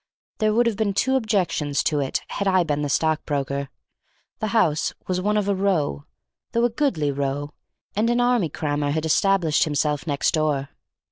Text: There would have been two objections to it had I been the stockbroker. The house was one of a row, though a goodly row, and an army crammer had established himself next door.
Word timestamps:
There 0.39 0.51
would 0.51 0.65
have 0.65 0.77
been 0.77 0.95
two 0.95 1.15
objections 1.15 1.83
to 1.83 1.99
it 1.99 2.23
had 2.29 2.47
I 2.47 2.63
been 2.63 2.81
the 2.81 2.89
stockbroker. 2.89 3.69
The 4.39 4.47
house 4.47 4.95
was 5.05 5.21
one 5.21 5.37
of 5.37 5.47
a 5.47 5.53
row, 5.53 6.05
though 6.53 6.65
a 6.65 6.71
goodly 6.71 7.11
row, 7.11 7.51
and 7.95 8.09
an 8.09 8.19
army 8.19 8.49
crammer 8.49 8.89
had 8.89 9.05
established 9.05 9.65
himself 9.65 10.07
next 10.07 10.33
door. 10.33 10.69